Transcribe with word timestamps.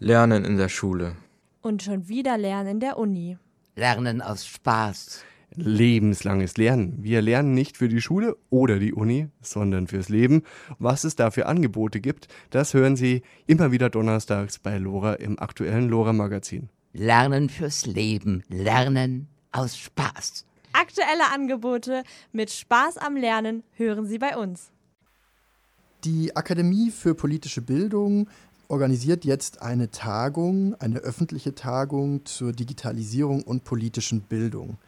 Lernen 0.00 0.44
in 0.44 0.56
der 0.56 0.68
Schule. 0.68 1.14
Und 1.62 1.82
schon 1.82 2.08
wieder 2.08 2.36
Lernen 2.36 2.72
in 2.72 2.80
der 2.80 2.98
Uni. 2.98 3.38
Lernen 3.76 4.22
aus 4.22 4.44
Spaß. 4.44 5.22
Lebenslanges 5.54 6.56
Lernen. 6.56 6.98
Wir 7.00 7.22
lernen 7.22 7.54
nicht 7.54 7.76
für 7.76 7.88
die 7.88 8.00
Schule 8.00 8.36
oder 8.50 8.80
die 8.80 8.92
Uni, 8.92 9.28
sondern 9.40 9.86
fürs 9.86 10.08
Leben. 10.08 10.42
Was 10.80 11.04
es 11.04 11.14
da 11.14 11.30
für 11.30 11.46
Angebote 11.46 12.00
gibt, 12.00 12.26
das 12.50 12.74
hören 12.74 12.96
Sie 12.96 13.22
immer 13.46 13.70
wieder 13.70 13.88
donnerstags 13.88 14.58
bei 14.58 14.78
Lora 14.78 15.14
im 15.14 15.38
aktuellen 15.38 15.88
Lora 15.88 16.12
Magazin. 16.12 16.70
Lernen 16.92 17.48
fürs 17.48 17.86
Leben. 17.86 18.42
Lernen 18.48 19.28
aus 19.52 19.78
Spaß. 19.78 20.44
Aktuelle 20.72 21.32
Angebote 21.32 22.02
mit 22.32 22.50
Spaß 22.50 22.96
am 22.96 23.16
Lernen 23.16 23.62
hören 23.74 24.06
Sie 24.06 24.18
bei 24.18 24.36
uns. 24.36 24.72
Die 26.02 26.34
Akademie 26.36 26.90
für 26.90 27.14
politische 27.14 27.62
Bildung 27.62 28.28
organisiert 28.68 29.24
jetzt 29.24 29.62
eine 29.62 29.90
Tagung, 29.90 30.74
eine 30.80 30.98
öffentliche 30.98 31.54
Tagung 31.54 32.24
zur 32.24 32.52
Digitalisierung 32.52 33.42
und 33.42 33.64
politischen 33.64 34.20
Bildung. 34.20 34.78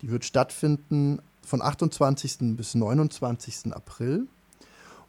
Die 0.00 0.10
wird 0.10 0.24
stattfinden 0.24 1.20
von 1.42 1.62
28. 1.62 2.56
bis 2.56 2.74
29. 2.74 3.72
April. 3.72 4.26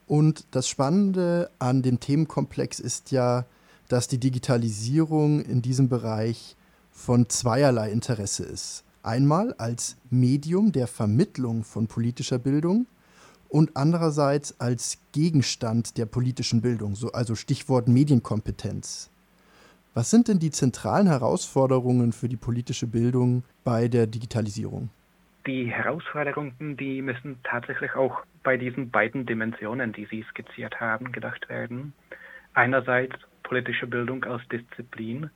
Und 0.08 0.46
das 0.52 0.68
Spannende 0.68 1.50
an 1.60 1.82
dem 1.82 2.00
Themenkomplex 2.00 2.80
ist 2.80 3.12
ja, 3.12 3.46
dass 3.88 4.08
die 4.08 4.18
Digitalisierung 4.18 5.42
in 5.42 5.62
diesem 5.62 5.90
Bereich 5.90 6.56
von 6.92 7.30
zweierlei 7.30 7.92
Interesse 7.92 8.44
ist. 8.44 8.84
Einmal 9.02 9.54
als 9.54 9.98
Medium 10.10 10.72
der 10.72 10.88
Vermittlung 10.88 11.64
von 11.64 11.88
politischer 11.88 12.40
Bildung 12.40 12.86
und 13.54 13.78
andererseits 13.78 14.60
als 14.60 15.00
Gegenstand 15.12 16.00
der 16.00 16.08
politischen 16.08 16.62
Bildung, 16.64 16.96
so, 16.96 17.12
also 17.12 17.36
Stichwort 17.36 17.88
Medienkompetenz. 17.88 19.12
Was 19.94 20.10
sind 20.10 20.28
denn 20.28 20.40
die 20.40 20.50
zentralen 20.50 21.06
Herausforderungen 21.06 22.14
für 22.14 22.28
die 22.28 22.36
politische 22.36 22.88
Bildung 22.88 23.44
bei 23.64 23.88
der 23.88 24.08
Digitalisierung? 24.08 24.90
Die 25.46 25.68
Herausforderungen, 25.68 26.78
die 26.78 27.04
müssen 27.04 27.38
tatsächlich 27.44 27.94
auch 27.94 28.24
bei 28.42 28.58
diesen 28.58 28.90
beiden 28.90 29.28
Dimensionen, 29.28 29.94
die 29.94 30.08
Sie 30.08 30.26
skizziert 30.32 30.80
haben, 30.80 31.12
gedacht 31.12 31.48
werden. 31.48 31.94
Einerseits 32.56 33.14
politische 33.44 33.86
Bildung 33.86 34.24
als 34.24 34.42
Disziplin 34.48 35.30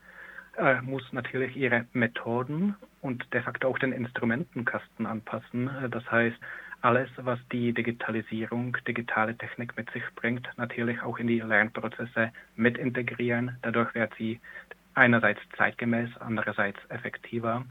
äh, 0.57 0.81
muss 0.81 1.03
natürlich 1.11 1.55
ihre 1.55 1.85
Methoden 1.93 2.75
und 3.01 3.31
de 3.31 3.43
facto 3.43 3.67
auch 3.67 3.77
den 3.77 3.91
Instrumentenkasten 3.91 5.05
anpassen. 5.05 5.69
Das 5.91 6.09
heißt, 6.09 6.37
alles, 6.81 7.09
was 7.17 7.39
die 7.51 7.73
Digitalisierung, 7.73 8.77
digitale 8.87 9.35
Technik 9.37 9.75
mit 9.77 9.89
sich 9.91 10.03
bringt, 10.15 10.47
natürlich 10.57 11.01
auch 11.01 11.17
in 11.17 11.27
die 11.27 11.39
Lernprozesse 11.39 12.31
mit 12.55 12.77
integrieren. 12.77 13.57
Dadurch 13.61 13.93
wird 13.95 14.13
sie 14.17 14.39
einerseits 14.93 15.41
zeitgemäß, 15.57 16.09
andererseits 16.19 16.79
effektiver. 16.89 17.65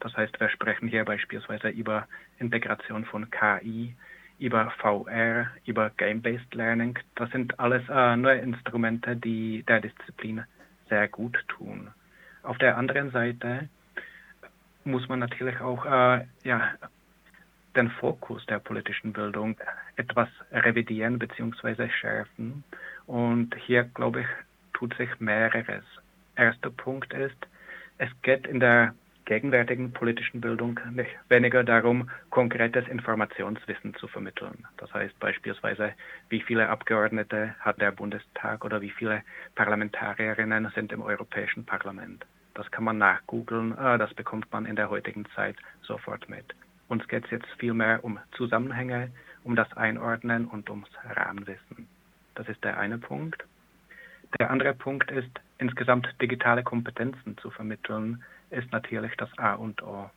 Das 0.00 0.16
heißt, 0.16 0.38
wir 0.40 0.48
sprechen 0.48 0.88
hier 0.88 1.04
beispielsweise 1.04 1.68
über 1.68 2.06
Integration 2.38 3.04
von 3.04 3.30
KI, 3.30 3.94
über 4.38 4.70
VR, 4.78 5.48
über 5.66 5.90
Game-Based 5.96 6.54
Learning. 6.54 6.98
Das 7.16 7.30
sind 7.30 7.58
alles 7.58 7.82
äh, 7.88 8.16
neue 8.16 8.38
Instrumente, 8.38 9.16
die 9.16 9.64
der 9.66 9.80
Disziplin 9.80 10.44
sehr 10.88 11.08
gut 11.08 11.44
tun. 11.48 11.88
Auf 12.42 12.58
der 12.58 12.76
anderen 12.76 13.10
Seite 13.10 13.68
muss 14.84 15.08
man 15.08 15.18
natürlich 15.18 15.60
auch 15.60 15.84
äh, 15.84 16.24
ja, 16.44 16.72
den 17.78 17.90
Fokus 17.90 18.44
der 18.46 18.58
politischen 18.58 19.12
Bildung 19.12 19.56
etwas 19.96 20.28
revidieren 20.52 21.18
bzw. 21.18 21.88
schärfen. 21.88 22.64
Und 23.06 23.54
hier, 23.54 23.84
glaube 23.84 24.20
ich, 24.22 24.26
tut 24.74 24.94
sich 24.96 25.08
mehreres. 25.20 25.84
Erster 26.36 26.70
Punkt 26.70 27.12
ist, 27.14 27.38
es 27.98 28.10
geht 28.22 28.46
in 28.46 28.60
der 28.60 28.94
gegenwärtigen 29.24 29.92
politischen 29.92 30.40
Bildung 30.40 30.80
nicht 30.92 31.10
weniger 31.28 31.62
darum, 31.62 32.08
konkretes 32.30 32.88
Informationswissen 32.88 33.94
zu 33.94 34.08
vermitteln. 34.08 34.66
Das 34.78 34.92
heißt 34.94 35.18
beispielsweise, 35.20 35.92
wie 36.30 36.40
viele 36.40 36.68
Abgeordnete 36.68 37.54
hat 37.60 37.80
der 37.80 37.92
Bundestag 37.92 38.64
oder 38.64 38.80
wie 38.80 38.90
viele 38.90 39.22
Parlamentarierinnen 39.54 40.70
sind 40.74 40.92
im 40.92 41.02
Europäischen 41.02 41.64
Parlament. 41.66 42.24
Das 42.54 42.70
kann 42.70 42.84
man 42.84 42.98
nachgoogeln, 42.98 43.76
äh, 43.76 43.98
das 43.98 44.12
bekommt 44.14 44.50
man 44.50 44.64
in 44.64 44.76
der 44.76 44.90
heutigen 44.90 45.26
Zeit 45.36 45.56
sofort 45.82 46.28
mit. 46.28 46.54
Uns 46.88 47.06
geht 47.06 47.24
es 47.26 47.30
jetzt 47.30 47.48
vielmehr 47.58 48.02
um 48.02 48.18
Zusammenhänge, 48.32 49.10
um 49.44 49.56
das 49.56 49.72
Einordnen 49.76 50.46
und 50.46 50.68
ums 50.70 50.88
Rahmenwissen. 51.04 51.86
Das 52.34 52.48
ist 52.48 52.62
der 52.64 52.78
eine 52.78 52.98
Punkt. 52.98 53.44
Der 54.38 54.50
andere 54.50 54.74
Punkt 54.74 55.10
ist, 55.10 55.30
insgesamt 55.58 56.08
digitale 56.20 56.62
Kompetenzen 56.62 57.36
zu 57.38 57.50
vermitteln, 57.50 58.22
ist 58.50 58.70
natürlich 58.72 59.14
das 59.16 59.30
A 59.38 59.54
und 59.54 59.82
O. 59.82 60.10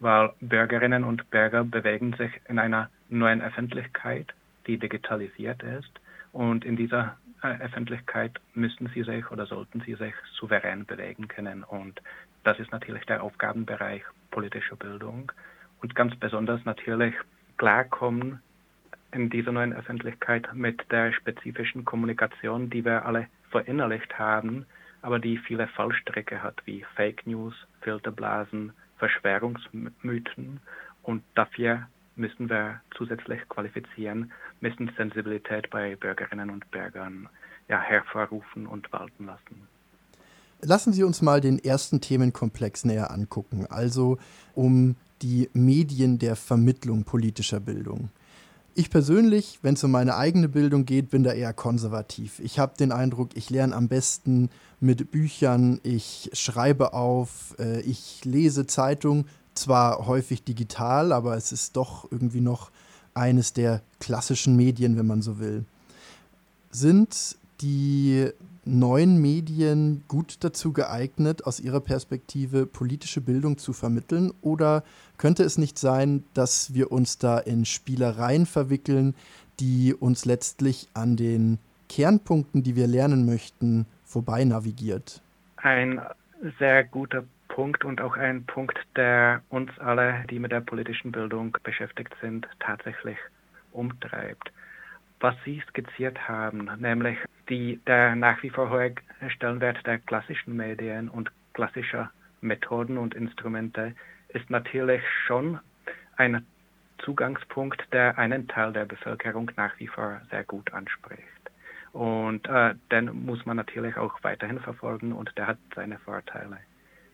Weil 0.00 0.32
Bürgerinnen 0.40 1.04
und 1.04 1.30
Bürger 1.30 1.64
bewegen 1.64 2.14
sich 2.14 2.32
in 2.48 2.58
einer 2.58 2.90
neuen 3.08 3.42
Öffentlichkeit, 3.42 4.32
die 4.66 4.78
digitalisiert 4.78 5.62
ist. 5.62 5.90
Und 6.32 6.64
in 6.64 6.76
dieser 6.76 7.16
äh, 7.42 7.58
Öffentlichkeit 7.60 8.40
müssen 8.54 8.90
sie 8.92 9.02
sich 9.02 9.30
oder 9.30 9.46
sollten 9.46 9.80
sie 9.80 9.94
sich 9.94 10.14
souverän 10.32 10.84
bewegen 10.84 11.28
können. 11.28 11.62
Und 11.64 12.00
das 12.42 12.58
ist 12.58 12.72
natürlich 12.72 13.04
der 13.06 13.22
Aufgabenbereich 13.22 14.02
politischer 14.30 14.76
Bildung 14.76 15.30
und 15.84 15.94
ganz 15.94 16.16
besonders 16.16 16.64
natürlich 16.64 17.14
klarkommen 17.58 18.40
in 19.12 19.28
dieser 19.28 19.52
neuen 19.52 19.74
Öffentlichkeit 19.74 20.48
mit 20.54 20.80
der 20.90 21.12
spezifischen 21.12 21.84
Kommunikation, 21.84 22.70
die 22.70 22.86
wir 22.86 23.04
alle 23.04 23.26
verinnerlicht 23.50 24.18
haben, 24.18 24.64
aber 25.02 25.18
die 25.18 25.36
viele 25.36 25.68
Fallstricke 25.68 26.42
hat, 26.42 26.54
wie 26.64 26.86
Fake 26.96 27.26
News, 27.26 27.54
Filterblasen, 27.82 28.72
Verschwörungsmythen. 28.96 30.60
Und 31.02 31.22
dafür 31.34 31.86
müssen 32.16 32.48
wir 32.48 32.80
zusätzlich 32.96 33.46
qualifizieren, 33.50 34.32
müssen 34.62 34.90
Sensibilität 34.96 35.68
bei 35.68 35.96
Bürgerinnen 35.96 36.48
und 36.48 36.70
Bürgern 36.70 37.28
ja, 37.68 37.78
hervorrufen 37.78 38.66
und 38.66 38.90
walten 38.90 39.26
lassen. 39.26 39.68
Lassen 40.62 40.94
Sie 40.94 41.04
uns 41.04 41.20
mal 41.20 41.42
den 41.42 41.58
ersten 41.58 42.00
Themenkomplex 42.00 42.86
näher 42.86 43.10
angucken, 43.10 43.66
also 43.68 44.16
um 44.54 44.96
die 45.22 45.48
Medien 45.52 46.18
der 46.18 46.36
Vermittlung 46.36 47.04
politischer 47.04 47.60
Bildung. 47.60 48.10
Ich 48.76 48.90
persönlich, 48.90 49.60
wenn 49.62 49.74
es 49.74 49.84
um 49.84 49.92
meine 49.92 50.16
eigene 50.16 50.48
Bildung 50.48 50.84
geht, 50.84 51.10
bin 51.10 51.22
da 51.22 51.32
eher 51.32 51.52
konservativ. 51.52 52.40
Ich 52.40 52.58
habe 52.58 52.76
den 52.76 52.90
Eindruck, 52.90 53.30
ich 53.34 53.48
lerne 53.48 53.74
am 53.74 53.86
besten 53.86 54.50
mit 54.80 55.12
Büchern, 55.12 55.78
ich 55.84 56.30
schreibe 56.32 56.92
auf, 56.92 57.54
äh, 57.60 57.80
ich 57.82 58.24
lese 58.24 58.66
Zeitung, 58.66 59.26
zwar 59.54 60.06
häufig 60.06 60.42
digital, 60.42 61.12
aber 61.12 61.36
es 61.36 61.52
ist 61.52 61.76
doch 61.76 62.10
irgendwie 62.10 62.40
noch 62.40 62.72
eines 63.14 63.52
der 63.52 63.82
klassischen 64.00 64.56
Medien, 64.56 64.96
wenn 64.96 65.06
man 65.06 65.22
so 65.22 65.38
will. 65.38 65.64
Sind 66.72 67.36
die 67.60 68.28
neuen 68.66 69.20
Medien 69.20 70.04
gut 70.08 70.42
dazu 70.44 70.72
geeignet, 70.72 71.44
aus 71.44 71.60
Ihrer 71.60 71.80
Perspektive 71.80 72.66
politische 72.66 73.20
Bildung 73.20 73.58
zu 73.58 73.72
vermitteln? 73.72 74.32
Oder 74.40 74.84
könnte 75.18 75.42
es 75.42 75.58
nicht 75.58 75.78
sein, 75.78 76.24
dass 76.34 76.74
wir 76.74 76.92
uns 76.92 77.18
da 77.18 77.38
in 77.38 77.64
Spielereien 77.64 78.46
verwickeln, 78.46 79.14
die 79.60 79.94
uns 79.94 80.24
letztlich 80.24 80.88
an 80.94 81.16
den 81.16 81.58
Kernpunkten, 81.88 82.62
die 82.62 82.76
wir 82.76 82.86
lernen 82.86 83.26
möchten, 83.26 83.86
vorbei 84.04 84.44
navigiert? 84.44 85.22
Ein 85.56 86.00
sehr 86.58 86.84
guter 86.84 87.24
Punkt 87.48 87.84
und 87.84 88.00
auch 88.00 88.16
ein 88.16 88.44
Punkt, 88.44 88.78
der 88.96 89.42
uns 89.48 89.70
alle, 89.78 90.24
die 90.28 90.38
mit 90.38 90.52
der 90.52 90.60
politischen 90.60 91.12
Bildung 91.12 91.56
beschäftigt 91.62 92.14
sind, 92.20 92.46
tatsächlich 92.58 93.16
umtreibt 93.72 94.50
was 95.24 95.34
Sie 95.46 95.62
skizziert 95.70 96.28
haben, 96.28 96.70
nämlich 96.80 97.16
die, 97.48 97.80
der 97.86 98.14
nach 98.14 98.42
wie 98.42 98.50
vor 98.50 98.68
hohe 98.68 98.94
Stellenwert 99.28 99.78
der 99.86 99.98
klassischen 99.98 100.54
Medien 100.54 101.08
und 101.08 101.32
klassischer 101.54 102.10
Methoden 102.42 102.98
und 102.98 103.14
Instrumente 103.14 103.94
ist 104.28 104.50
natürlich 104.50 105.02
schon 105.26 105.60
ein 106.18 106.44
Zugangspunkt, 106.98 107.82
der 107.90 108.18
einen 108.18 108.48
Teil 108.48 108.74
der 108.74 108.84
Bevölkerung 108.84 109.50
nach 109.56 109.72
wie 109.78 109.86
vor 109.86 110.20
sehr 110.30 110.44
gut 110.44 110.70
anspricht. 110.74 111.22
Und 111.94 112.46
äh, 112.46 112.74
den 112.92 113.24
muss 113.24 113.46
man 113.46 113.56
natürlich 113.56 113.96
auch 113.96 114.22
weiterhin 114.22 114.60
verfolgen 114.60 115.12
und 115.14 115.32
der 115.38 115.46
hat 115.46 115.58
seine 115.74 115.98
Vorteile. 116.00 116.58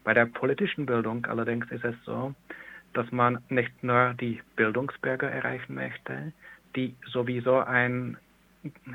Bei 0.03 0.15
der 0.15 0.27
politischen 0.27 0.85
Bildung 0.85 1.27
allerdings 1.27 1.71
ist 1.71 1.85
es 1.85 1.95
so, 2.05 2.35
dass 2.93 3.09
man 3.13 3.39
nicht 3.51 3.85
nur 3.85 4.15
die 4.15 4.43
Bildungsbürger 4.57 5.31
erreichen 5.31 5.77
möchte, 5.77 6.33
die 6.77 6.95
sowieso 7.07 7.59
ein, 7.59 8.17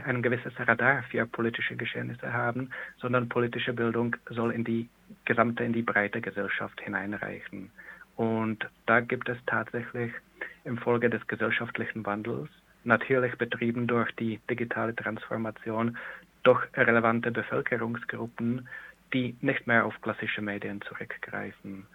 ein 0.05 0.21
gewisses 0.21 0.53
Radar 0.59 1.03
für 1.03 1.25
politische 1.25 1.75
Geschehnisse 1.75 2.31
haben, 2.31 2.69
sondern 2.97 3.29
politische 3.29 3.73
Bildung 3.73 4.15
soll 4.29 4.51
in 4.51 4.63
die 4.63 4.89
gesamte, 5.25 5.63
in 5.63 5.73
die 5.73 5.81
breite 5.81 6.21
Gesellschaft 6.21 6.79
hineinreichen. 6.81 7.71
Und 8.15 8.67
da 8.85 9.01
gibt 9.01 9.27
es 9.29 9.37
tatsächlich 9.45 10.13
infolge 10.63 11.09
des 11.09 11.25
gesellschaftlichen 11.27 12.05
Wandels, 12.05 12.49
natürlich 12.83 13.35
betrieben 13.37 13.87
durch 13.87 14.11
die 14.15 14.39
digitale 14.49 14.95
Transformation, 14.95 15.97
doch 16.43 16.63
relevante 16.75 17.31
Bevölkerungsgruppen, 17.31 18.67
die 19.13 19.35
nicht 19.41 19.67
mehr 19.67 19.85
auf 19.85 19.99
klassische 20.01 20.41
Medien 20.41 20.81
zurückgreifen, 20.81 21.85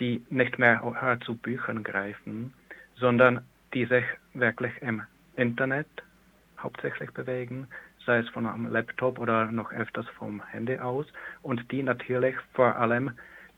die 0.00 0.24
nicht 0.30 0.58
mehr 0.58 0.82
zu 1.24 1.36
Büchern 1.36 1.82
greifen, 1.82 2.52
sondern 2.96 3.44
die 3.72 3.86
sich 3.86 4.04
wirklich 4.34 4.72
im 4.82 5.02
Internet 5.36 5.86
hauptsächlich 6.58 7.10
bewegen, 7.10 7.68
sei 8.06 8.18
es 8.18 8.28
von 8.30 8.46
einem 8.46 8.70
Laptop 8.70 9.18
oder 9.18 9.46
noch 9.46 9.72
öfters 9.72 10.08
vom 10.18 10.44
Handy 10.46 10.78
aus 10.78 11.06
und 11.42 11.70
die 11.70 11.82
natürlich 11.82 12.36
vor 12.52 12.76
allem 12.76 13.12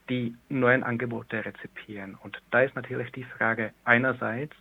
die 0.08 0.36
neuen 0.48 0.82
Angebote 0.82 1.44
rezipieren. 1.44 2.16
Und 2.22 2.40
da 2.50 2.62
ist 2.62 2.76
natürlich 2.76 3.10
die 3.12 3.24
Frage 3.24 3.72
einerseits, 3.84 4.54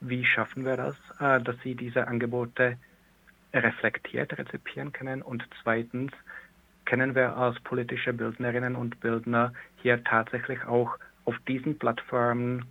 wie 0.00 0.24
schaffen 0.24 0.64
wir 0.64 0.76
das, 0.76 0.96
äh, 1.20 1.40
dass 1.42 1.56
sie 1.62 1.74
diese 1.74 2.08
Angebote 2.08 2.76
reflektiert 3.54 4.36
rezipieren 4.38 4.92
können 4.92 5.22
und 5.22 5.46
zweitens, 5.62 6.12
können 6.84 7.14
wir 7.14 7.36
als 7.36 7.60
politische 7.60 8.12
Bildnerinnen 8.12 8.74
und 8.74 8.98
Bildner 9.00 9.52
hier 9.76 10.02
tatsächlich 10.02 10.64
auch 10.64 10.98
auf 11.24 11.38
diesen 11.46 11.78
Plattformen 11.78 12.64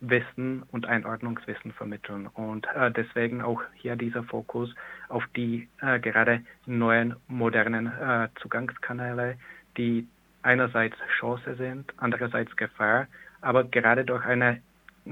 Wissen 0.00 0.62
und 0.70 0.86
Einordnungswissen 0.86 1.72
vermitteln. 1.72 2.26
Und 2.28 2.66
äh, 2.74 2.90
deswegen 2.90 3.42
auch 3.42 3.62
hier 3.74 3.96
dieser 3.96 4.22
Fokus 4.22 4.74
auf 5.08 5.24
die 5.36 5.68
äh, 5.80 5.98
gerade 5.98 6.42
neuen 6.66 7.16
modernen 7.26 7.86
äh, 7.86 8.28
Zugangskanäle, 8.40 9.36
die 9.76 10.06
einerseits 10.42 10.96
Chance 11.18 11.56
sind, 11.56 11.92
andererseits 11.96 12.56
Gefahr, 12.56 13.06
aber 13.40 13.64
gerade 13.64 14.04
durch 14.04 14.24
eine 14.24 14.60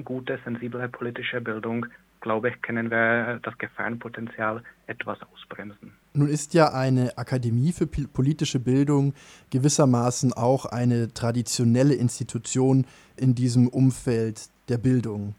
gute, 0.04 0.38
sensible 0.44 0.88
politische 0.88 1.40
Bildung 1.40 1.86
glaube 2.26 2.48
ich, 2.48 2.60
können 2.60 2.90
wir 2.90 3.38
das 3.44 3.56
Gefahrenpotenzial 3.58 4.62
etwas 4.88 5.18
ausbremsen. 5.32 5.92
Nun 6.12 6.28
ist 6.28 6.54
ja 6.54 6.72
eine 6.72 7.16
Akademie 7.16 7.70
für 7.70 7.86
politische 7.86 8.58
Bildung 8.58 9.14
gewissermaßen 9.50 10.32
auch 10.32 10.66
eine 10.66 11.14
traditionelle 11.14 11.94
Institution 11.94 12.84
in 13.16 13.36
diesem 13.36 13.68
Umfeld 13.68 14.48
der 14.68 14.78
Bildung 14.78 15.34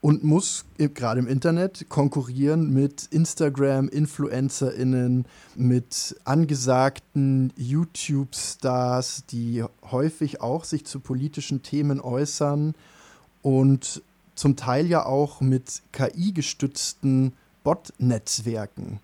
und 0.00 0.22
muss 0.22 0.64
gerade 0.76 1.20
im 1.20 1.26
Internet 1.26 1.86
konkurrieren 1.88 2.72
mit 2.72 3.06
Instagram, 3.10 3.88
InfluencerInnen, 3.88 5.26
mit 5.56 6.16
angesagten 6.24 7.52
YouTube-Stars, 7.56 9.24
die 9.30 9.64
häufig 9.90 10.40
auch 10.40 10.64
sich 10.64 10.84
zu 10.84 11.00
politischen 11.00 11.62
Themen 11.62 12.00
äußern 12.00 12.74
und 13.42 14.02
zum 14.34 14.54
Teil 14.54 14.86
ja 14.86 15.04
auch 15.04 15.40
mit 15.40 15.82
KI-gestützten 15.90 17.32
Bot-Netzwerken. 17.64 19.00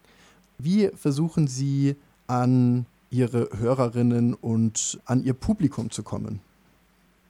Wie 0.58 0.91
versuchen 0.94 1.49
Sie 1.49 1.96
an 2.29 2.87
Ihre 3.11 3.49
Hörerinnen 3.58 4.35
und 4.35 5.00
an 5.06 5.25
Ihr 5.25 5.35
Publikum 5.35 5.91
zu 5.91 6.05
kommen? 6.05 6.41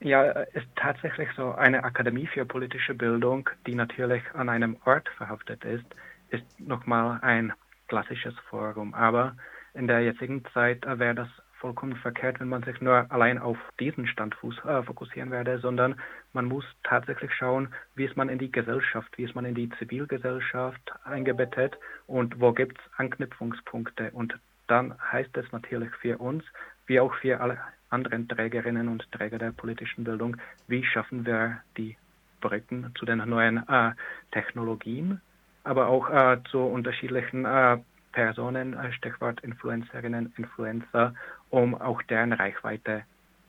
Ja, 0.05 0.21
ist 0.53 0.67
tatsächlich 0.75 1.29
so 1.35 1.55
eine 1.55 1.83
Akademie 1.83 2.27
für 2.27 2.45
politische 2.45 2.93
Bildung, 2.93 3.49
die 3.65 3.73
natürlich 3.73 4.21
an 4.35 4.49
einem 4.49 4.77
Ort 4.85 5.09
verhaftet 5.17 5.65
ist, 5.65 5.85
ist 6.29 6.43
nochmal 6.59 7.17
ein 7.23 7.53
klassisches 7.87 8.35
Forum. 8.47 8.93
Aber 8.93 9.35
in 9.73 9.87
der 9.87 10.01
jetzigen 10.01 10.45
Zeit 10.53 10.85
wäre 10.85 11.15
das 11.15 11.27
vollkommen 11.53 11.95
verkehrt, 11.95 12.39
wenn 12.39 12.49
man 12.49 12.61
sich 12.61 12.79
nur 12.81 13.11
allein 13.11 13.39
auf 13.39 13.57
diesen 13.79 14.05
Standfuß 14.05 14.63
äh, 14.65 14.83
fokussieren 14.83 15.31
werde, 15.31 15.57
sondern 15.57 15.99
man 16.33 16.45
muss 16.45 16.65
tatsächlich 16.83 17.33
schauen, 17.33 17.73
wie 17.95 18.05
ist 18.05 18.15
man 18.15 18.29
in 18.29 18.37
die 18.37 18.51
Gesellschaft, 18.51 19.11
wie 19.17 19.23
ist 19.23 19.33
man 19.33 19.45
in 19.45 19.55
die 19.55 19.71
Zivilgesellschaft 19.79 20.93
eingebettet 21.03 21.79
und 22.05 22.39
wo 22.39 22.53
gibt 22.53 22.77
es 22.77 22.99
Anknüpfungspunkte. 22.99 24.11
Und 24.11 24.37
dann 24.67 24.93
heißt 25.11 25.35
es 25.35 25.51
natürlich 25.51 25.89
für 25.95 26.19
uns, 26.19 26.43
wie 26.85 26.99
auch 26.99 27.15
für 27.15 27.41
alle 27.41 27.57
anderen 27.89 28.27
Trägerinnen 28.27 28.87
und 28.87 29.09
Träger 29.11 29.37
der 29.37 29.51
politischen 29.51 30.03
Bildung, 30.03 30.37
wie 30.67 30.83
schaffen 30.83 31.25
wir 31.25 31.61
die 31.77 31.97
Brücken 32.41 32.91
zu 32.97 33.05
den 33.05 33.17
neuen 33.17 33.67
äh, 33.67 33.91
Technologien, 34.31 35.21
aber 35.63 35.87
auch 35.87 36.09
äh, 36.09 36.37
zu 36.51 36.59
unterschiedlichen 36.59 37.45
äh, 37.45 37.77
Personen, 38.11 38.73
äh, 38.73 38.91
Stichwort 38.93 39.41
Influencerinnen, 39.41 40.33
Influencer, 40.37 41.13
um 41.49 41.75
auch 41.75 42.01
deren 42.03 42.33
Reichweite 42.33 43.03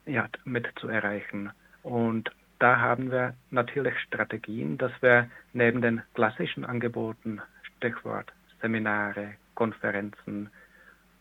ja, 0.06 0.29
mit 0.44 0.67
zu 0.77 0.89
erreichen. 0.89 1.50
Und 1.82 2.31
da 2.59 2.81
haben 2.81 3.11
wir 3.11 3.35
natürlich 3.50 3.99
Strategien, 4.00 4.79
dass 4.79 4.93
wir 5.00 5.29
neben 5.53 5.82
den 5.82 6.03
klassischen 6.15 6.65
Angeboten, 6.65 7.41
Stichwort 7.77 8.32
Seminare, 8.62 9.35
Konferenzen, 9.55 10.49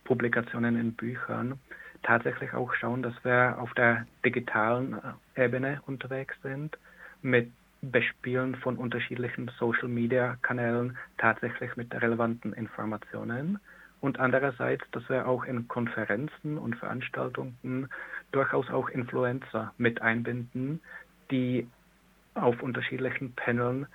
Publikationen 0.06 0.80
in 0.80 0.94
Büchern, 0.94 1.60
tatsächlich 2.04 2.54
auch 2.54 2.74
schauen, 2.74 3.04
dass 3.04 3.14
wir 3.24 3.58
auf 3.60 3.74
der 3.74 4.06
digitalen 4.24 5.00
äh, 5.36 5.46
Ebene 5.46 5.82
unterwegs 5.86 6.36
sind, 6.42 6.78
mit 7.22 7.52
Bespielen 7.82 8.56
von 8.56 8.78
unterschiedlichen 8.78 9.52
Social-Media-Kanälen 9.60 10.98
tatsächlich 11.18 11.76
mit 11.76 11.94
relevanten 11.94 12.54
Informationen. 12.54 13.60
Und 14.02 14.20
andererseits, 14.20 14.84
dass 14.92 15.08
wir 15.10 15.28
auch 15.28 15.46
in 15.46 15.68
Konferenzen 15.68 16.58
und 16.58 16.76
Veranstaltungen 16.76 17.90
durchaus 18.32 18.70
auch 18.70 18.90
Influencer 18.90 19.74
mit 19.78 20.02
einbinden, 20.02 20.82
die 21.32 21.68
auf 22.36 22.62
unterschiedlichen 22.62 23.34
Paneln 23.34 23.88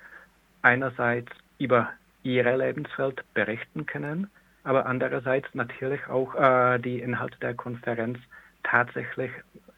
einerseits 0.61 1.31
über 1.59 1.91
ihre 2.23 2.57
Lebenswelt 2.57 3.23
berichten 3.33 3.85
können, 3.85 4.29
aber 4.63 4.85
andererseits 4.85 5.47
natürlich 5.53 6.07
auch 6.07 6.35
äh, 6.35 6.79
die 6.79 6.99
Inhalte 6.99 7.37
der 7.39 7.53
Konferenz 7.53 8.19
tatsächlich 8.63 9.31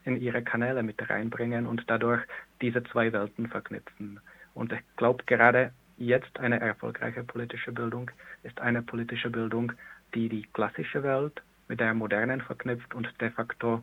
in 0.05 0.19
ihre 0.19 0.41
Kanäle 0.41 0.83
mit 0.83 1.09
reinbringen 1.09 1.65
und 1.65 1.83
dadurch 1.87 2.21
diese 2.61 2.83
zwei 2.83 3.11
Welten 3.13 3.47
verknüpfen. 3.47 4.19
Und 4.53 4.73
ich 4.73 4.81
glaube, 4.97 5.23
gerade 5.25 5.71
jetzt 5.97 6.39
eine 6.39 6.59
erfolgreiche 6.59 7.23
politische 7.23 7.71
Bildung 7.71 8.11
ist 8.43 8.59
eine 8.59 8.81
politische 8.81 9.29
Bildung, 9.29 9.71
die 10.13 10.29
die 10.29 10.43
klassische 10.53 11.03
Welt 11.03 11.41
mit 11.67 11.79
der 11.79 11.93
modernen 11.93 12.41
verknüpft 12.41 12.93
und 12.93 13.09
de 13.21 13.29
facto 13.29 13.81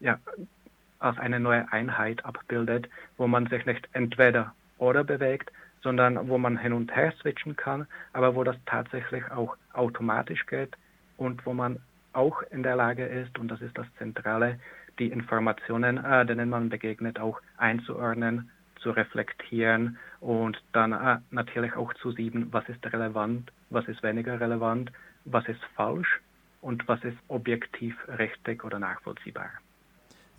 ja, 0.00 0.18
als 0.98 1.18
eine 1.18 1.40
neue 1.40 1.70
Einheit 1.72 2.24
abbildet, 2.24 2.88
wo 3.16 3.26
man 3.26 3.46
sich 3.46 3.64
nicht 3.66 3.88
entweder 3.92 4.54
oder 4.78 5.04
bewegt, 5.04 5.50
sondern 5.82 6.28
wo 6.28 6.38
man 6.38 6.58
hin 6.58 6.72
und 6.72 6.94
her 6.94 7.12
switchen 7.20 7.56
kann, 7.56 7.86
aber 8.12 8.34
wo 8.34 8.44
das 8.44 8.56
tatsächlich 8.66 9.30
auch 9.30 9.56
automatisch 9.72 10.46
geht 10.46 10.76
und 11.16 11.44
wo 11.46 11.52
man 11.52 11.80
auch 12.12 12.42
in 12.50 12.62
der 12.62 12.76
Lage 12.76 13.06
ist, 13.06 13.38
und 13.38 13.48
das 13.48 13.60
ist 13.60 13.76
das 13.78 13.86
Zentrale, 13.98 14.58
die 14.98 15.08
Informationen, 15.08 15.98
äh, 15.98 16.26
denen 16.26 16.50
man 16.50 16.68
begegnet, 16.68 17.18
auch 17.18 17.40
einzuordnen, 17.56 18.50
zu 18.80 18.90
reflektieren 18.90 19.98
und 20.20 20.60
dann 20.72 20.92
äh, 20.92 21.18
natürlich 21.30 21.74
auch 21.74 21.92
zu 21.94 22.12
sieben, 22.12 22.52
was 22.52 22.68
ist 22.68 22.84
relevant, 22.92 23.52
was 23.70 23.86
ist 23.88 24.02
weniger 24.02 24.40
relevant, 24.40 24.90
was 25.24 25.46
ist 25.48 25.62
falsch 25.76 26.20
und 26.60 26.86
was 26.88 27.02
ist 27.04 27.16
objektiv 27.28 27.96
richtig 28.18 28.64
oder 28.64 28.78
nachvollziehbar. 28.78 29.50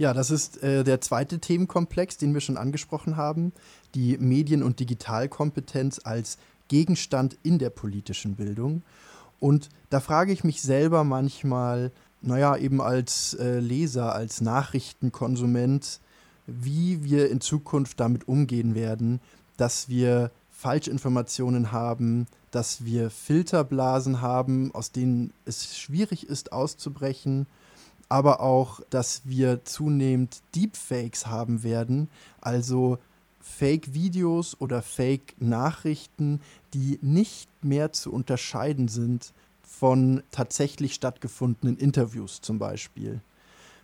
Ja, 0.02 0.16
das 0.16 0.32
ist 0.32 0.64
äh, 0.64 0.84
der 0.84 1.00
zweite 1.00 1.38
Themenkomplex, 1.38 2.18
den 2.18 2.34
wir 2.34 2.42
schon 2.42 2.58
angesprochen 2.58 3.18
haben, 3.18 3.54
die 3.94 4.18
Medien- 4.18 4.64
und 4.64 4.80
Digitalkompetenz 4.80 6.02
als 6.04 6.40
Gegenstand 6.70 7.38
in 7.44 7.60
der 7.60 7.70
politischen 7.70 8.36
Bildung. 8.36 8.82
Und 9.40 9.70
da 9.92 10.00
frage 10.00 10.34
ich 10.34 10.44
mich 10.44 10.64
selber 10.64 11.04
manchmal, 11.04 11.92
naja, 12.20 12.58
eben 12.58 12.82
als 12.82 13.36
äh, 13.36 13.60
Leser, 13.60 14.16
als 14.16 14.42
Nachrichtenkonsument, 14.42 16.00
wie 16.48 17.04
wir 17.04 17.30
in 17.30 17.40
Zukunft 17.40 18.00
damit 18.00 18.28
umgehen 18.28 18.74
werden, 18.74 19.22
dass 19.56 19.88
wir 19.88 20.32
Falschinformationen 20.50 21.72
haben, 21.72 22.26
dass 22.50 22.86
wir 22.86 23.12
Filterblasen 23.12 24.20
haben, 24.20 24.74
aus 24.74 24.92
denen 24.92 25.32
es 25.46 25.78
schwierig 25.78 26.28
ist 26.28 26.54
auszubrechen 26.54 27.46
aber 28.12 28.42
auch, 28.42 28.82
dass 28.90 29.22
wir 29.24 29.64
zunehmend 29.64 30.42
Deepfakes 30.54 31.28
haben 31.28 31.64
werden, 31.64 32.10
also 32.42 32.98
Fake-Videos 33.40 34.60
oder 34.60 34.82
Fake-Nachrichten, 34.82 36.42
die 36.74 37.00
nicht 37.02 37.50
mehr 37.64 37.94
zu 37.94 38.12
unterscheiden 38.12 38.90
sind 38.90 39.34
von 39.64 40.24
tatsächlich 40.30 40.94
stattgefundenen 40.94 41.78
Interviews 41.78 42.42
zum 42.42 42.60
Beispiel. 42.60 43.22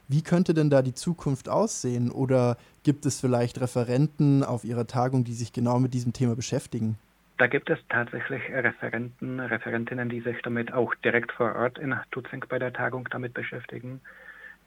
Wie 0.09 0.21
könnte 0.21 0.53
denn 0.53 0.69
da 0.69 0.81
die 0.81 0.93
Zukunft 0.93 1.47
aussehen? 1.47 2.11
Oder 2.11 2.57
gibt 2.83 3.05
es 3.05 3.21
vielleicht 3.21 3.61
Referenten 3.61 4.43
auf 4.43 4.65
Ihrer 4.65 4.87
Tagung, 4.87 5.23
die 5.23 5.35
sich 5.35 5.53
genau 5.53 5.79
mit 5.79 5.93
diesem 5.93 6.11
Thema 6.11 6.35
beschäftigen? 6.35 6.97
Da 7.37 7.45
gibt 7.45 7.69
es 7.69 7.77
tatsächlich 7.89 8.41
Referenten, 8.49 9.39
Referentinnen, 9.39 10.09
die 10.09 10.21
sich 10.21 10.41
damit 10.41 10.73
auch 10.73 10.95
direkt 10.95 11.31
vor 11.31 11.55
Ort 11.55 11.77
in 11.77 11.95
Tutzing 12.11 12.43
bei 12.49 12.57
der 12.57 12.73
Tagung 12.73 13.07
damit 13.11 13.35
beschäftigen. 13.35 14.01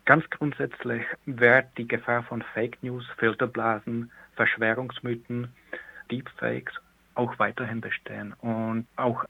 Ganz 0.04 0.28
grundsätzlich 0.30 1.02
wird 1.26 1.66
die 1.76 1.88
Gefahr 1.88 2.22
von 2.22 2.42
Fake 2.54 2.80
News, 2.82 3.04
Filterblasen, 3.18 4.10
Verschwörungsmythen, 4.36 5.48
Deepfakes 6.10 6.74
auch 7.14 7.38
weiterhin 7.38 7.80
bestehen. 7.80 8.34
Und 8.34 8.86
auch 8.96 9.24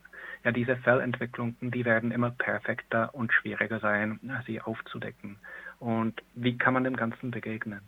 ja, 0.45 0.53
diese 0.53 0.77
Fellentwicklungen, 0.77 1.57
die 1.61 1.85
werden 1.85 2.13
immer 2.13 2.31
perfekter 2.31 3.15
und 3.15 3.33
schwieriger 3.33 3.81
sein, 3.81 4.21
sie 4.47 4.61
aufzudecken. 4.61 5.37
Und 5.79 6.23
wie 6.35 6.57
kann 6.57 6.75
man 6.75 6.85
dem 6.85 6.97
Ganzen 6.97 7.31
begegnen? 7.31 7.81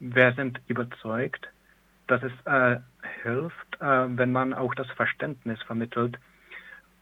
Wir 0.00 0.32
sind 0.32 0.60
überzeugt, 0.66 1.48
dass 2.06 2.22
es 2.22 2.32
äh, 2.44 2.78
hilft, 3.22 3.80
äh, 3.80 4.06
wenn 4.18 4.32
man 4.32 4.54
auch 4.54 4.74
das 4.74 4.88
Verständnis 4.92 5.62
vermittelt, 5.62 6.18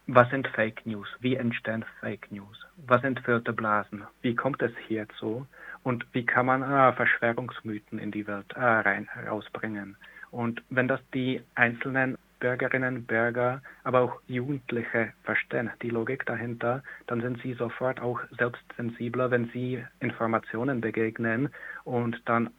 was 0.07 0.29
sind 0.31 0.49
Fake 0.49 0.85
News? 0.85 1.09
Wie 1.21 1.37
entstehen 1.37 1.85
Fake 2.01 2.31
News? 2.33 2.67
Was 2.87 3.03
sind 3.03 3.21
Filterblasen? 3.21 4.05
Wie 4.21 4.35
kommt 4.35 4.61
es 4.61 4.73
hierzu? 4.89 5.47
Und 5.85 6.07
wie 6.13 6.27
kann 6.27 6.47
man 6.47 6.63
äh, 6.63 6.93
Verschwörungsmythen 6.93 7.99
in 7.99 8.11
die 8.11 8.27
Welt 8.27 8.53
äh, 8.55 8.61
rein, 8.61 9.09
rausbringen? 9.27 9.97
Und 10.31 10.63
wenn 10.71 10.89
das 10.89 11.01
die 11.15 11.43
einzelnen 11.55 12.19
Bürgerinnen, 12.41 13.05
Bürger, 13.05 13.63
aber 13.85 14.01
auch 14.01 14.21
Jugendliche 14.27 15.13
verstehen, 15.23 15.71
die 15.83 15.91
Logik 15.91 16.27
dahinter, 16.27 16.83
dann 17.07 17.21
sind 17.21 17.41
sie 17.41 17.55
sofort 17.55 18.01
auch 18.01 18.21
selbstsensibler, 18.37 19.31
wenn 19.31 19.49
sie 19.51 19.85
Informationen 20.01 20.81
begegnen 20.81 21.51
und 21.85 22.21
dann 22.25 22.51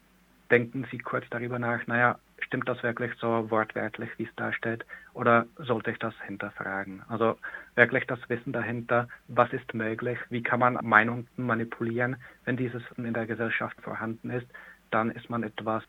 denken 0.50 0.88
sie 0.90 1.00
kurz 1.00 1.26
darüber 1.32 1.60
nach, 1.60 1.86
naja, 1.88 2.18
stimmt 2.44 2.68
das 2.68 2.82
wirklich 2.84 3.12
so 3.20 3.50
wortwörtlich, 3.50 4.10
wie 4.18 4.24
es 4.24 4.36
da 4.36 4.54
steht, 4.54 4.86
oder 5.14 5.46
sollte 5.58 5.92
ich 5.92 6.00
das 6.00 6.14
hinterfragen? 6.26 7.04
Also 7.10 7.38
wirklich 7.76 8.06
das 8.08 8.20
Wissen 8.30 8.54
dahinter, 8.54 9.08
was 9.28 9.52
ist 9.54 9.74
möglich, 9.74 10.20
wie 10.30 10.44
kann 10.44 10.60
man 10.60 10.78
Meinungen 10.82 11.28
manipulieren, 11.38 12.18
wenn 12.46 12.58
dieses 12.58 12.84
in 12.98 13.14
der 13.14 13.26
Gesellschaft 13.26 13.80
vorhanden 13.82 14.30
ist, 14.30 14.48
dann 14.92 15.12
ist 15.12 15.30
man 15.30 15.44
etwas 15.44 15.84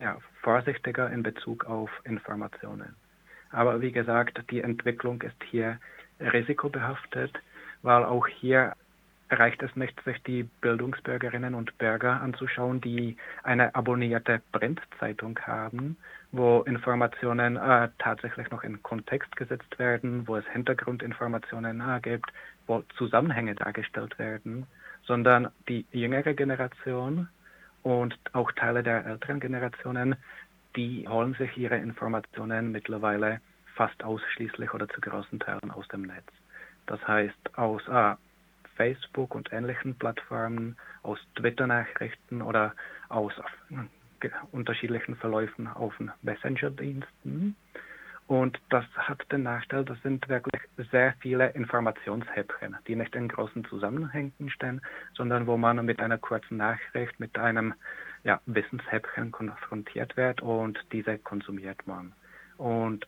ja, 0.00 0.16
vorsichtiger 0.42 1.10
in 1.10 1.22
Bezug 1.22 1.64
auf 1.66 1.90
Informationen. 2.04 2.94
Aber 3.50 3.80
wie 3.80 3.92
gesagt, 3.92 4.42
die 4.50 4.60
Entwicklung 4.60 5.22
ist 5.22 5.42
hier 5.50 5.78
risikobehaftet, 6.20 7.32
weil 7.82 8.04
auch 8.04 8.26
hier 8.26 8.74
reicht 9.30 9.62
es 9.62 9.74
nicht, 9.76 10.02
sich 10.04 10.22
die 10.22 10.44
Bildungsbürgerinnen 10.60 11.54
und 11.54 11.76
Bürger 11.78 12.20
anzuschauen, 12.20 12.80
die 12.80 13.16
eine 13.42 13.74
abonnierte 13.74 14.40
Printzeitung 14.52 15.38
haben, 15.40 15.96
wo 16.32 16.60
Informationen 16.62 17.56
äh, 17.56 17.88
tatsächlich 17.98 18.50
noch 18.50 18.64
in 18.64 18.82
Kontext 18.82 19.34
gesetzt 19.36 19.78
werden, 19.78 20.26
wo 20.26 20.36
es 20.36 20.46
Hintergrundinformationen 20.48 21.80
äh, 21.80 22.00
gibt, 22.00 22.30
wo 22.66 22.82
Zusammenhänge 22.96 23.54
dargestellt 23.54 24.18
werden, 24.18 24.66
sondern 25.04 25.48
die 25.68 25.86
jüngere 25.92 26.34
Generation 26.34 27.28
und 27.82 28.18
auch 28.32 28.52
Teile 28.52 28.82
der 28.82 29.06
älteren 29.06 29.40
Generationen, 29.40 30.16
die 30.76 31.08
holen 31.08 31.34
sich 31.34 31.56
ihre 31.56 31.76
Informationen 31.76 32.72
mittlerweile 32.72 33.40
fast 33.74 34.02
ausschließlich 34.04 34.74
oder 34.74 34.88
zu 34.88 35.00
großen 35.00 35.38
Teilen 35.40 35.70
aus 35.70 35.86
dem 35.88 36.02
Netz. 36.02 36.26
Das 36.86 37.06
heißt 37.06 37.58
aus 37.58 37.86
äh, 37.88 38.14
Facebook 38.78 39.34
und 39.34 39.52
ähnlichen 39.52 39.94
Plattformen, 39.96 40.76
aus 41.02 41.18
Twitter-Nachrichten 41.36 42.40
oder 42.40 42.74
aus 43.10 43.32
äh, 43.70 44.28
unterschiedlichen 44.52 45.16
Verläufen 45.16 45.66
auf 45.66 45.92
Messenger-Diensten. 46.22 47.56
Und 48.28 48.60
das 48.68 48.84
hat 48.96 49.20
den 49.32 49.42
Nachteil, 49.44 49.84
das 49.84 50.00
sind 50.02 50.28
wirklich 50.28 50.62
sehr 50.90 51.14
viele 51.20 51.48
Informationshäppchen, 51.50 52.76
die 52.86 52.94
nicht 52.94 53.14
in 53.14 53.26
großen 53.28 53.64
Zusammenhängen 53.64 54.50
stehen, 54.50 54.82
sondern 55.14 55.46
wo 55.46 55.56
man 55.56 55.84
mit 55.84 56.00
einer 56.00 56.18
kurzen 56.18 56.58
Nachricht, 56.58 57.18
mit 57.18 57.38
einem 57.38 57.74
ja, 58.24 58.40
Wissenshäppchen 58.44 59.32
konfrontiert 59.32 60.16
wird 60.16 60.42
und 60.42 60.78
diese 60.92 61.18
konsumiert 61.18 61.86
man. 61.86 62.12
Und 62.58 63.06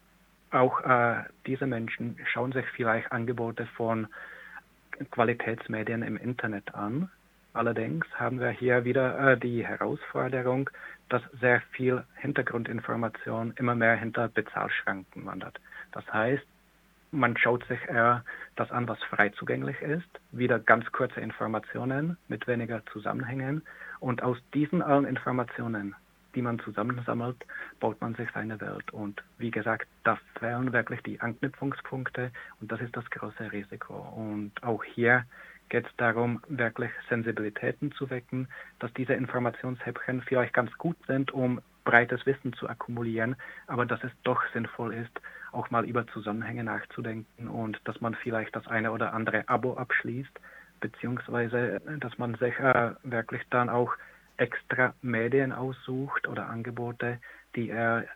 auch 0.53 0.81
äh, 0.81 1.25
diese 1.47 1.67
Menschen 1.67 2.17
schauen 2.33 2.53
sich 2.53 2.67
vielleicht 2.75 3.13
Angebote 3.13 3.67
von 3.77 4.09
Qualitätsmedien 5.11 6.03
im 6.03 6.17
Internet 6.17 6.75
an. 6.75 7.11
Allerdings 7.53 8.07
haben 8.15 8.39
wir 8.41 8.51
hier 8.51 8.85
wieder 8.85 9.33
äh, 9.33 9.39
die 9.39 9.67
Herausforderung, 9.67 10.71
dass 11.09 11.23
sehr 11.41 11.61
viel 11.73 12.05
Hintergrundinformation 12.17 13.53
immer 13.57 13.75
mehr 13.75 13.97
hinter 13.97 14.29
Bezahlschranken 14.29 15.27
wandert. 15.27 15.59
Das 15.93 16.05
heißt, 16.13 16.47
man 17.11 17.37
schaut 17.37 17.67
sich 17.67 17.81
eher 17.89 18.25
das 18.55 18.71
an, 18.71 18.87
was 18.87 19.03
frei 19.03 19.31
zugänglich 19.31 19.81
ist, 19.83 20.09
wieder 20.31 20.61
ganz 20.61 20.91
kurze 20.93 21.21
Informationen 21.21 22.17
mit 22.29 22.47
weniger 22.47 22.85
Zusammenhängen 22.93 23.63
und 23.99 24.23
aus 24.23 24.39
diesen 24.55 24.81
allen 24.81 25.07
Informationen 25.07 25.97
die 26.35 26.43
man 26.43 26.59
zusammensammelt, 26.61 27.37
baut 27.81 28.01
man 28.01 28.15
sich 28.15 28.29
seine 28.33 28.61
Welt. 28.61 28.91
Und 28.93 29.23
wie 29.39 29.51
gesagt, 29.51 29.89
da 30.05 30.19
fehlen 30.39 30.73
wirklich 30.73 31.03
die 31.03 31.21
Anknüpfungspunkte 31.21 32.31
und 32.61 32.71
das 32.71 32.81
ist 32.81 32.97
das 32.97 33.09
große 33.11 33.53
Risiko. 33.53 33.95
Und 33.95 34.53
auch 34.63 34.85
hier 34.85 35.25
geht 35.69 35.87
es 35.87 35.97
darum, 35.97 36.43
wirklich 36.49 36.91
Sensibilitäten 37.09 37.93
zu 37.93 38.11
wecken, 38.11 38.49
dass 38.81 38.93
diese 38.95 39.15
Informationshäppchen 39.15 40.23
vielleicht 40.23 40.53
ganz 40.53 40.73
gut 40.79 40.97
sind, 41.07 41.33
um 41.33 41.61
breites 41.85 42.27
Wissen 42.27 42.53
zu 42.53 42.69
akkumulieren, 42.69 43.37
aber 43.67 43.87
dass 43.87 44.03
es 44.05 44.13
doch 44.25 44.43
sinnvoll 44.53 44.93
ist, 44.95 45.21
auch 45.53 45.71
mal 45.71 45.85
über 45.85 46.07
Zusammenhänge 46.09 46.65
nachzudenken 46.65 47.49
und 47.49 47.81
dass 47.85 48.01
man 48.01 48.15
vielleicht 48.15 48.55
das 48.55 48.67
eine 48.67 48.93
oder 48.93 49.13
andere 49.15 49.49
Abo 49.49 49.75
abschließt, 49.75 50.31
beziehungsweise 50.81 51.81
dass 51.99 52.19
man 52.19 52.35
sich 52.37 52.59
äh, 52.59 52.93
wirklich 53.03 53.43
dann 53.51 53.69
auch 53.69 53.95
extra 54.41 54.95
Medien 55.03 55.53
aussucht 55.53 56.27
oder 56.27 56.49
Angebote, 56.49 57.19
die 57.55 57.71
er 57.71 58.07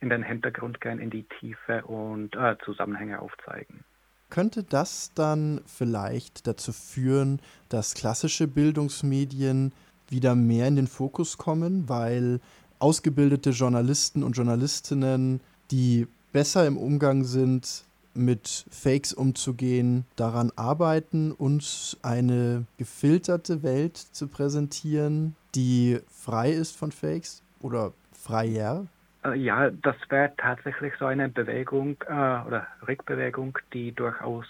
in 0.00 0.08
den 0.08 0.22
Hintergrund 0.22 0.80
gehen, 0.80 0.98
in 0.98 1.10
die 1.10 1.24
Tiefe 1.40 1.84
und 1.84 2.34
äh, 2.34 2.56
Zusammenhänge 2.64 3.20
aufzeigen. 3.20 3.84
Könnte 4.30 4.64
das 4.64 5.12
dann 5.14 5.60
vielleicht 5.66 6.46
dazu 6.46 6.72
führen, 6.72 7.40
dass 7.68 7.94
klassische 7.94 8.48
Bildungsmedien 8.48 9.72
wieder 10.08 10.34
mehr 10.34 10.66
in 10.68 10.76
den 10.76 10.86
Fokus 10.86 11.38
kommen, 11.38 11.88
weil 11.88 12.40
ausgebildete 12.78 13.50
Journalisten 13.50 14.22
und 14.22 14.36
Journalistinnen, 14.36 15.40
die 15.70 16.06
besser 16.32 16.66
im 16.66 16.76
Umgang 16.76 17.24
sind, 17.24 17.84
mit 18.14 18.64
Fakes 18.70 19.12
umzugehen, 19.12 20.04
daran 20.16 20.52
arbeiten, 20.56 21.32
uns 21.32 21.96
eine 22.02 22.64
gefilterte 22.76 23.62
Welt 23.62 23.96
zu 23.96 24.28
präsentieren, 24.28 25.34
die 25.54 26.00
frei 26.08 26.50
ist 26.50 26.76
von 26.76 26.92
Fakes 26.92 27.42
oder 27.60 27.92
freier? 28.12 28.86
Äh, 29.24 29.34
ja, 29.38 29.70
das 29.70 29.96
wäre 30.08 30.32
tatsächlich 30.36 30.92
so 30.98 31.06
eine 31.06 31.28
Bewegung 31.28 31.96
äh, 32.06 32.12
oder 32.12 32.66
Rückbewegung, 32.86 33.58
die 33.72 33.92
durchaus 33.92 34.46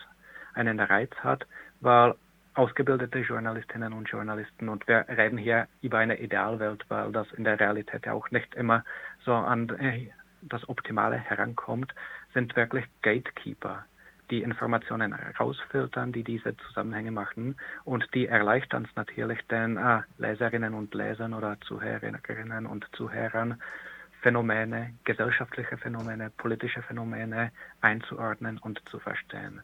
einen 0.55 0.81
Reiz 0.81 1.13
hat, 1.23 1.47
weil 1.81 2.15
ausgebildete 2.55 3.19
Journalistinnen 3.19 3.93
und 3.93 4.09
Journalisten, 4.09 4.69
und 4.69 4.87
wir 4.87 5.07
reden 5.09 5.39
hier 5.39 5.67
über 5.83 5.99
eine 5.99 6.21
Idealwelt, 6.21 6.85
weil 6.89 7.11
das 7.11 7.27
in 7.33 7.45
der 7.45 7.59
Realität 7.59 8.07
ja 8.07 8.13
auch 8.13 8.31
nicht 8.31 8.55
immer 8.55 8.85
so 9.25 9.33
an 9.33 9.69
äh, 9.81 10.11
das 10.43 10.69
Optimale 10.69 11.17
herankommt, 11.17 11.95
sind 12.33 12.55
wirklich 12.55 12.85
Gatekeeper 13.03 13.85
die 14.31 14.43
Informationen 14.43 15.13
rausfiltern, 15.13 16.13
die 16.13 16.25
diese 16.25 16.57
Zusammenhänge 16.57 17.11
machen 17.11 17.57
und 17.85 18.07
die 18.15 18.27
erleichtern 18.27 18.87
es 18.89 18.97
natürlich 18.97 19.41
den 19.49 19.77
äh, 19.77 20.03
Leserinnen 20.19 20.75
und 20.75 20.95
Lesern 20.95 21.35
oder 21.35 21.59
Zuhörerinnen 21.63 22.67
und 22.67 22.87
Zuhörern, 22.93 23.61
Phänomene, 24.23 24.95
gesellschaftliche 25.05 25.77
Phänomene, 25.77 26.31
politische 26.31 26.83
Phänomene 26.83 27.53
einzuordnen 27.83 28.59
und 28.59 28.81
zu 28.89 28.99
verstehen. 28.99 29.61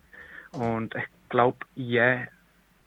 Und 0.52 0.94
ich 0.94 1.04
glaube, 1.30 1.58
je 1.74 2.26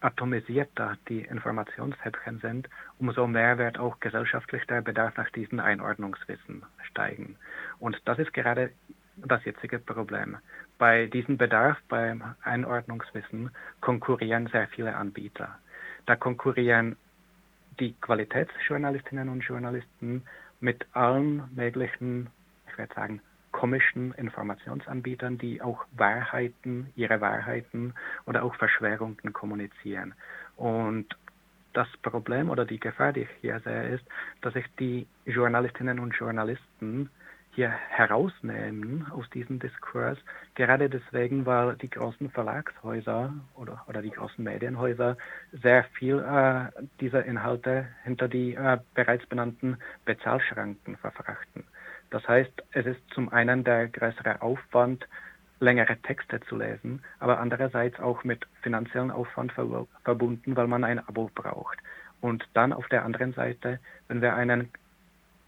atomisierter 0.00 0.96
die 1.08 1.22
Informationshäppchen 1.22 2.38
sind, 2.40 2.68
umso 2.98 3.26
mehr 3.26 3.58
wird 3.58 3.78
auch 3.78 3.98
gesellschaftlich 4.00 4.64
der 4.66 4.82
Bedarf 4.82 5.16
nach 5.16 5.30
diesem 5.30 5.60
Einordnungswissen 5.60 6.62
steigen. 6.90 7.36
Und 7.78 8.00
das 8.04 8.18
ist 8.18 8.34
gerade 8.34 8.70
das 9.16 9.44
jetzige 9.44 9.78
Problem. 9.78 10.36
Bei 10.84 11.06
diesem 11.06 11.38
Bedarf, 11.38 11.78
beim 11.88 12.22
Einordnungswissen, 12.42 13.50
konkurrieren 13.80 14.48
sehr 14.48 14.68
viele 14.68 14.94
Anbieter. 14.94 15.48
Da 16.04 16.14
konkurrieren 16.14 16.96
die 17.80 17.94
Qualitätsjournalistinnen 18.02 19.30
und 19.30 19.40
Journalisten 19.40 20.24
mit 20.60 20.84
allen 20.92 21.44
möglichen, 21.56 22.28
ich 22.68 22.76
werde 22.76 22.94
sagen, 22.94 23.22
komischen 23.50 24.12
Informationsanbietern, 24.12 25.38
die 25.38 25.62
auch 25.62 25.86
Wahrheiten, 25.96 26.92
ihre 26.96 27.18
Wahrheiten 27.22 27.94
oder 28.26 28.42
auch 28.44 28.54
Verschwörungen 28.56 29.32
kommunizieren. 29.32 30.12
Und 30.56 31.16
das 31.72 31.88
Problem 32.02 32.50
oder 32.50 32.66
die 32.66 32.78
Gefahr, 32.78 33.14
die 33.14 33.20
ich 33.22 33.30
hier 33.40 33.58
sehe, 33.60 33.88
ist, 33.88 34.04
dass 34.42 34.52
sich 34.52 34.66
die 34.78 35.06
Journalistinnen 35.24 35.98
und 35.98 36.14
Journalisten 36.14 37.08
hier 37.54 37.68
herausnehmen 37.68 39.06
aus 39.12 39.28
diesem 39.30 39.60
Diskurs, 39.60 40.18
gerade 40.54 40.90
deswegen, 40.90 41.46
weil 41.46 41.76
die 41.76 41.88
großen 41.88 42.30
Verlagshäuser 42.30 43.32
oder, 43.54 43.84
oder 43.86 44.02
die 44.02 44.10
großen 44.10 44.42
Medienhäuser 44.42 45.16
sehr 45.52 45.84
viel 45.98 46.18
äh, 46.18 46.82
dieser 47.00 47.24
Inhalte 47.24 47.86
hinter 48.02 48.28
die 48.28 48.54
äh, 48.54 48.78
bereits 48.94 49.26
benannten 49.26 49.78
Bezahlschranken 50.04 50.96
verfrachten. 50.96 51.64
Das 52.10 52.26
heißt, 52.26 52.52
es 52.72 52.86
ist 52.86 53.00
zum 53.10 53.32
einen 53.32 53.64
der 53.64 53.88
größere 53.88 54.42
Aufwand, 54.42 55.06
längere 55.60 55.96
Texte 55.98 56.40
zu 56.40 56.56
lesen, 56.56 57.02
aber 57.20 57.38
andererseits 57.38 57.98
auch 58.00 58.24
mit 58.24 58.46
finanziellen 58.62 59.10
Aufwand 59.10 59.52
verbunden, 59.52 60.56
weil 60.56 60.66
man 60.66 60.84
ein 60.84 60.98
Abo 60.98 61.30
braucht. 61.34 61.78
Und 62.20 62.44
dann 62.54 62.72
auf 62.72 62.88
der 62.88 63.04
anderen 63.04 63.32
Seite, 63.32 63.78
wenn 64.08 64.22
wir 64.22 64.34
einen 64.34 64.70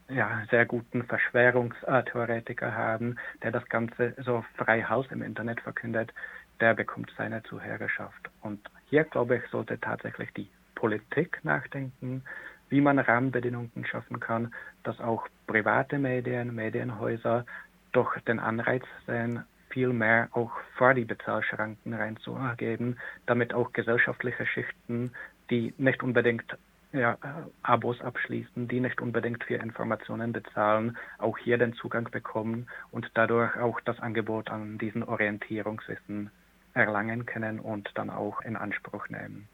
ja, 0.09 0.43
sehr 0.51 0.67
guten 0.67 1.05
Verschwörungstheoretiker 1.05 2.75
haben, 2.75 3.17
der 3.43 3.51
das 3.51 3.69
Ganze 3.69 4.15
so 4.19 4.45
frei 4.57 4.83
Haus 4.83 5.07
im 5.11 5.23
Internet 5.23 5.61
verkündet, 5.61 6.13
der 6.61 6.75
bekommt 6.75 7.13
seine 7.17 7.43
Zuhörerschaft. 7.43 8.31
Und 8.43 8.61
hier, 8.89 9.05
glaube 9.05 9.37
ich, 9.37 9.43
sollte 9.51 9.79
tatsächlich 9.81 10.33
die 10.35 10.49
Politik 10.75 11.41
nachdenken, 11.43 12.23
wie 12.69 12.81
man 12.81 12.99
Rahmenbedingungen 12.99 13.87
schaffen 13.89 14.21
kann, 14.21 14.53
dass 14.83 15.01
auch 15.01 15.29
private 15.47 15.99
Medien, 15.99 16.55
Medienhäuser 16.55 17.45
doch 17.93 18.19
den 18.21 18.41
Anreiz 18.41 18.85
sehen, 19.07 19.45
viel 19.71 19.89
mehr 19.93 20.29
auch 20.33 20.53
vor 20.77 20.95
die 20.95 21.05
Bezahlschranken 21.05 21.95
reinzugeben, 21.95 22.99
damit 23.27 23.53
auch 23.53 23.73
gesellschaftliche 23.73 24.47
Schichten, 24.47 25.13
die 25.51 25.75
nicht 25.77 26.03
unbedingt 26.03 26.57
ja, 26.97 27.13
äh, 27.23 27.49
Abos 27.63 28.01
abschließen, 28.01 28.69
die 28.69 28.81
nicht 28.81 29.01
unbedingt 29.01 29.45
für 29.45 29.57
Informationen 29.57 30.33
bezahlen, 30.33 30.97
auch 31.19 31.39
hier 31.39 31.59
den 31.59 31.75
Zugang 31.75 32.11
bekommen 32.11 32.67
und 32.91 33.11
dadurch 33.15 33.57
auch 33.57 33.81
das 33.81 34.01
Angebot 34.01 34.51
an 34.51 34.79
diesen 34.79 35.03
Orientierungswissen 35.03 36.31
erlangen 36.75 37.27
können 37.27 37.61
und 37.61 37.91
dann 37.95 38.11
auch 38.11 38.41
in 38.43 38.57
Anspruch 38.57 39.09
nehmen. 39.09 39.49